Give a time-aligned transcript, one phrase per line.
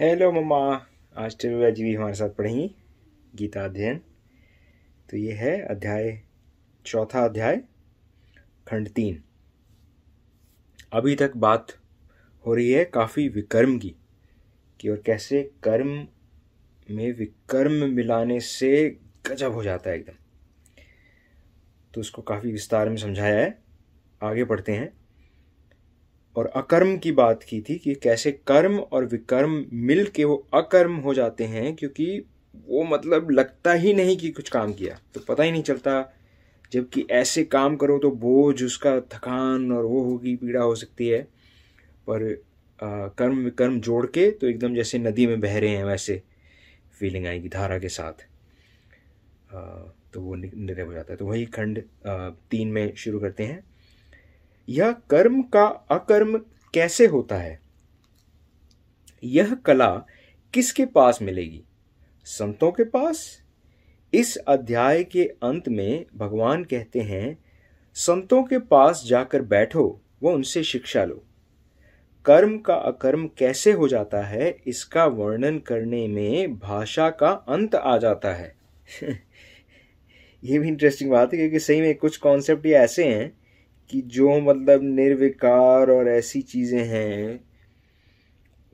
[0.00, 2.74] Hello मम्मा आज टिरुआ जी भी हमारे साथ पढ़ेंगी
[3.34, 3.98] गीता अध्ययन।
[5.10, 6.22] तो ये है अध्याय,
[6.86, 7.56] चौथा अध्याय,
[8.68, 9.22] खंड तीन।
[10.92, 11.66] अभी तक बात
[12.46, 13.94] हो रही है काफ़ी विकर्म की,
[14.80, 16.08] कि और कैसे कर्म
[16.90, 20.14] में विकर्म मिलाने से गजब हो जाता है एकदम।
[21.94, 23.62] तो उसको काफ़ी विस्तार में समझाया है।
[24.22, 24.95] आगे पढ़ते हैं।
[26.36, 30.96] और अकर्म की बात की थी कि कैसे कर्म और विकर्म मिल के वो अकर्म
[30.96, 32.24] हो जाते हैं क्योंकि
[32.68, 36.00] वो मतलब लगता ही नहीं कि कुछ काम किया। तो पता ही नहीं चलता
[36.72, 41.22] जबकि ऐसे काम करो तो बोझ उसका थकान और वो होगी पीड़ा हो सकती है।
[42.08, 42.22] पर
[42.78, 46.22] आ, कर्म विकर्म जोड़ के तो एकदम जैसे नदी में बह रहे हैं वैसे
[46.98, 48.26] फीलिंग आएगी धारा के साथ।
[49.54, 49.60] आ,
[50.12, 51.82] तो वो निर्भर हो जाता है। तो वही खंड
[52.50, 53.62] तीन में शुरू करते हैं।
[54.68, 56.38] यह कर्म का अकर्म
[56.74, 57.60] कैसे होता है?
[59.24, 60.06] यह कला
[60.54, 61.64] किसके पास मिलेगी?
[62.24, 63.42] संतों के पास?
[64.14, 67.44] इस अध्याय के अंत में भगवान कहते हैं,
[67.94, 71.24] संतों के पास जाकर बैठो, व उनसे शिक्षा लो।
[72.24, 77.98] कर्म का अकर्म कैसे हो जाता है, इसका वर्णन करने में भाषा का अंत आ
[77.98, 78.56] जाता है।
[80.44, 83.45] ये भी इंटरेस्टिंग बात है, क्योंकि सही में कुछ कॉन्सेप्ट ये ऐसे हैं
[83.90, 87.40] कि जो मतलब निर्विकार और ऐसी चीज़ें हैं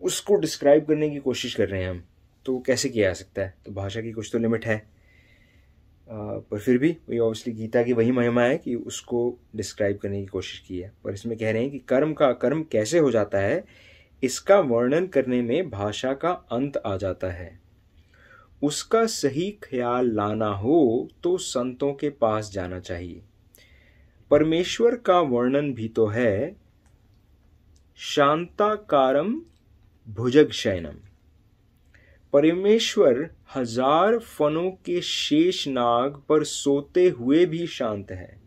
[0.03, 2.03] उसको डिस्क्राइब करने की कोशिश कर रहे हैं हम।
[2.47, 3.55] तो कैसे किया जा सकता है?
[3.67, 7.93] तो भाषा की कुछ तो लिमिट है। आ, पर फिर भी वही ऑब्वियसली गीता की
[7.93, 11.63] वही महिमा है कि उसको डिस्क्राइब करने की कोशिश की है। पर इसमें कह रहे
[11.63, 13.65] हैं कि कर्म का कर्म कैसे हो जाता है
[14.23, 17.61] इसका वर्णन करने में भाषा का अंत आ जाता है।
[18.63, 23.23] उसका सही ख्याल लाना हो तो संतों के पास जाना चाहिए।
[24.33, 26.57] परमेश्वर का वर्णन भी तो है
[28.01, 29.35] शांताकारम
[30.09, 30.97] भुजग शयनम
[32.33, 38.41] परमेश्वर हज़ार फनों के शेष नाग पर सोते हुए भी शांत है।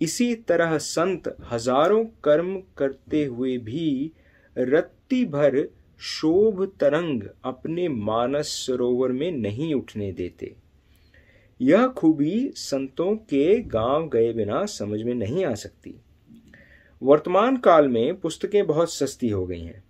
[0.00, 4.12] इसी तरह संत हज़ारों कर्म करते हुए भी
[4.56, 5.62] रत्ती भर
[6.00, 10.54] शोभ तरंग अपने मानस सरोवर में नहीं उठने देते।
[11.60, 15.94] यह खूबी संतों के गाँव गए बिना समझ में नहीं आ सकती।
[17.02, 19.84] वर्तमान काल में पुस्तकें बहुत सस्ती हो गई हैं।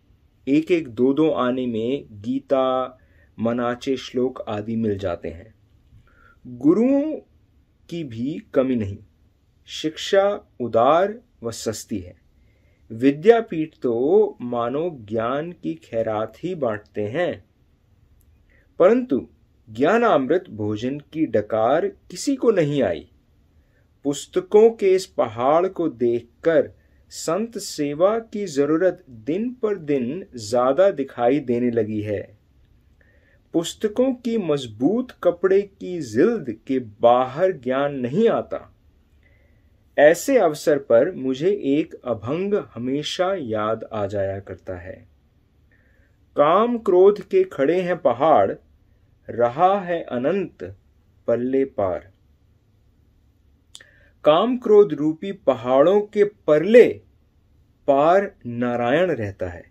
[0.49, 2.99] एक एक दो दो आने में गीता,
[3.39, 5.55] मनाचे श्लोक आदि मिल जाते हैं।
[6.47, 7.19] गुरुओं
[7.91, 8.99] की भी कमी नहीं।
[9.67, 12.21] शिक्षा उदार व सस्ती है।
[12.93, 17.45] विद्यापीठ तो मानो ज्ञान की खैरात ही बांटते हैं।
[18.79, 19.29] परंतु
[19.71, 23.07] ज्ञानामृत भोजन की डकार किसी को नहीं आई।
[24.05, 26.71] पुस्तकों के इस पहाड़ को देखकर
[27.13, 32.21] संत सेवा की ज़रूरत दिन पर दिन ज़्यादा दिखाई देने लगी है।
[33.55, 38.61] पुस्तकों की मज़बूत कपड़े की जिल्द के बाहर ज्ञान नहीं आता।
[39.97, 44.97] ऐसे अवसर पर मुझे एक अभंग हमेशा याद आ जाया करता है।
[46.37, 48.53] काम क्रोध के खड़े हैं पहाड़
[49.31, 50.77] रहा है अनंत
[51.27, 52.11] पल्ले पार।
[54.25, 56.89] काम क्रोध रूपी पहाड़ों के परले
[57.87, 59.65] पार नारायण रहता है।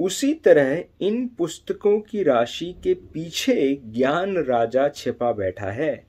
[0.00, 6.06] उसी तरह इन पुस्तकों की राशि के पीछे ज्ञान राजा छिपा बैठा है।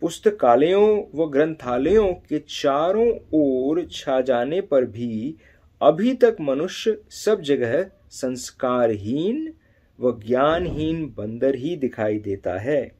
[0.00, 5.36] पुस्तकालयों व ग्रंथालयों के चारों ओर छा जाने पर भी
[5.82, 9.52] अभी तक मनुष्य सब जगह संस्कारहीन
[10.00, 12.92] वह ज्ञानहीन बंदर ही दिखाई देता है।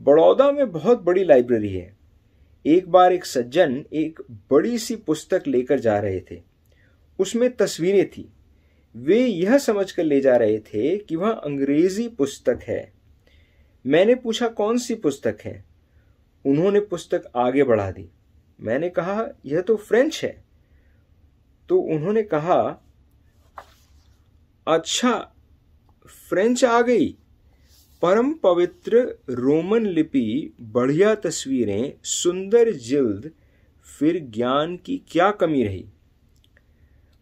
[0.00, 1.96] बड़ौदा में बहुत बड़ी लाइब्रेरी है।
[2.66, 6.42] एक बार एक सज्जन एक बड़ी सी पुस्तक लेकर जा रहे थे।
[7.18, 8.32] उसमें तस्वीरें थी।
[8.96, 12.92] वे यह समझकर ले जा रहे थे कि वह अंग्रेज़ी पुस्तक है।
[13.86, 15.64] मैंने पूछा, कौन सी पुस्तक है?
[16.46, 18.08] उन्होंने पुस्तक आगे बढ़ा दी।
[18.60, 20.44] मैंने कहा, यह तो फ्रेंच है।
[21.68, 22.84] तो उन्होंने कहा
[24.68, 25.34] अच्छा
[26.10, 27.16] फ्रेंच आ गई।
[28.02, 33.30] परम पवित्र रोमन लिपि बढ़िया तस्वीरें, सुंदर जिल्द,
[33.98, 35.84] फिर ज्ञान की क्या कमी रही?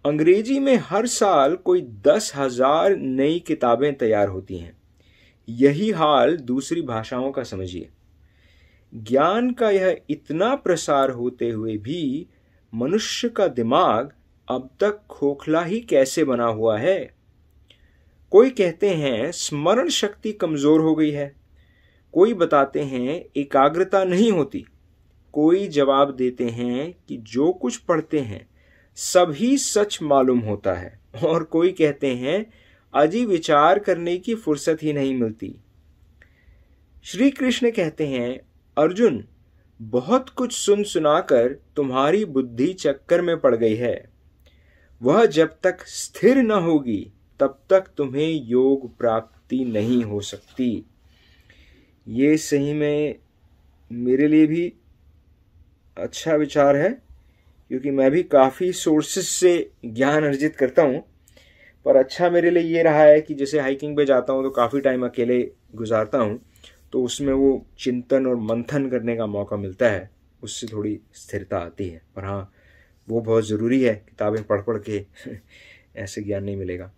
[0.04, 4.76] अंग्रेज़ी में हर साल कोई दस हज़ार नई किताबें तैयार होती हैं।
[5.48, 7.88] यही हाल दूसरी भाषाओं का समझिए।
[8.94, 12.26] ज्ञान का यह इतना प्रसार होते हुए भी
[12.74, 14.12] मनुष्य का दिमाग
[14.48, 17.17] अब तक खोखला ही कैसे बना हुआ है?
[18.30, 21.36] कोई कहते हैं, स्मरण शक्ति कमज़ोर हो गई है।
[22.12, 24.66] कोई बताते हैं, एकाग्रता नहीं होती।
[25.32, 28.48] कोई जवाब देते हैं कि जो कुछ पढ़ते हैं,
[28.96, 32.52] सभी सच मालूम होता है। और कोई कहते हैं,
[32.94, 35.56] अजी विचार करने की फुर्सत ही नहीं मिलती।
[37.04, 38.40] श्री कृष्ण कहते हैं,
[38.78, 39.24] अर्जुन,
[39.82, 44.10] बहुत कुछ सुन सुनाकर तुम्हारी बुद्धि चक्कर में पड़ गई है।
[45.02, 50.84] वह जब तक स्थिर न होगी तब तक तुम्हें योग प्राप्ति नहीं हो सकती।
[52.06, 53.14] ये सही में
[53.92, 54.72] मेरे लिए भी
[55.96, 56.90] अच्छा विचार है,
[57.70, 61.02] क्योंकि मैं भी काफ़ी सोर्सेस से ज्ञान अर्जित करता हूँ।
[61.86, 64.80] पर अच्छा मेरे लिए ये रहा है कि जैसे हाइकिंग पे जाता हूँ तो काफ़ी
[64.80, 65.40] टाइम अकेले
[65.74, 66.40] गुजारता हूँ
[66.92, 70.10] तो उसमें वो चिंतन और मंथन करने का मौका मिलता है,
[70.42, 72.52] उससे थोड़ी स्थिरता आती है। पर हाँ
[73.08, 75.04] वो बहुत ज़रूरी है, किताबें पढ़ पढ़ के
[75.96, 76.90] ऐसे ज्ञान नहीं मिलेगा।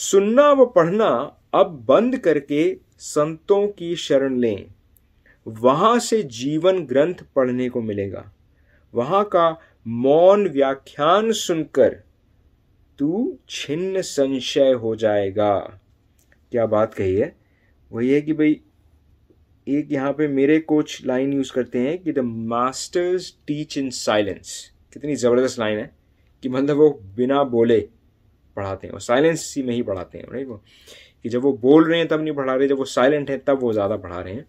[0.00, 1.08] सुनना व पढ़ना
[1.54, 4.66] अब बंद करके संतों की शरण लें।
[5.48, 8.32] वहाँ से जीवन ग्रंथ पढ़ने को मिलेगा।
[8.94, 12.02] वहाँ का मौन व्याख्यान सुनकर
[12.98, 15.80] तू छिन्न संशय हो जाएगा।
[16.50, 17.36] क्या बात कही है?
[17.92, 18.60] वही है कि भाई,
[19.68, 24.72] एक यहाँ पे मेरे कोच लाइन यूज़ करते हैं कि the masters teach in silence.
[24.92, 25.94] कितनी ज़बरदस्त लाइन है
[26.42, 27.88] कि मतलब वो बिना बोले
[28.58, 30.62] पढ़ाते हैं और साइलेंस ही में ही पढ़ाते हैं राइट वो,
[31.24, 33.60] कि जब वो बोल रहे हैं तब नहीं पढ़ा रहे, जब वो साइलेंट है तब
[33.60, 34.44] वो ज़्यादा पढ़ा रहे हैं।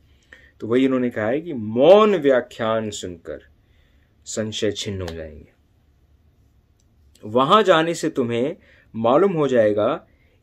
[0.62, 3.48] तो वही उन्होंने कहा है कि मौन व्याख्यान सुनकर
[4.26, 5.48] संशय छिन्न हो जाएँगे।
[7.24, 8.56] वहाँ जाने से तुम्हें
[8.94, 9.94] मालूम हो जाएगा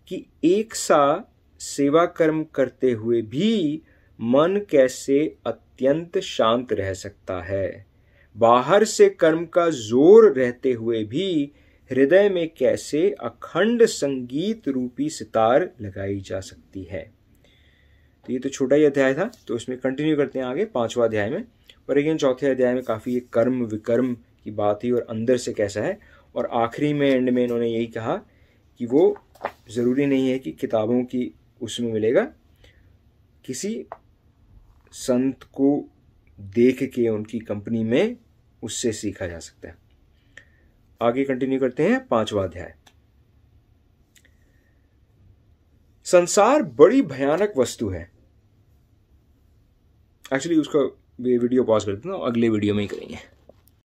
[0.08, 3.82] कि एक सा सेवा कर्म करते हुए भी
[4.18, 7.86] मन कैसे अत्यंत शांत रह सकता है।
[8.36, 11.52] बाहर से कर्म का ज़ोर रहते हुए भी
[11.90, 17.02] हृदय में कैसे अखंड संगीत रूपी सितार लगाई जा सकती है?
[18.26, 21.30] तो ये तो छोटा ही अध्याय था तो इसमें कंटिन्यू करते हैं आगे, पांचवा अध्याय
[21.30, 21.44] में।
[21.88, 25.52] पर अगेन चौथे अध्याय में काफ़ी एक कर्म विकर्म की बात ही और अंदर से
[25.52, 25.98] कैसा है।
[26.34, 28.16] और आखिरी में एंड में इन्होंने यही कहा
[28.80, 29.16] कि वो
[29.70, 32.22] ज़रूरी नहीं है कि किताबों की उसमें मिलेगा।
[33.44, 33.86] किसी
[34.92, 35.88] संत को
[36.40, 38.16] देख के उनकी कंपनी में
[38.62, 39.85] उससे सीखा जा सकता है।
[41.00, 42.74] आगे कंटिन्यू करते हैं, पांचवा अध्याय।
[46.04, 48.10] संसार बड़ी भयानक वस्तु है।
[50.34, 50.80] एक्चुअली उसका
[51.20, 53.35] वीडियो पॉज कर हूँ, अगले वीडियो में ही करेंगे।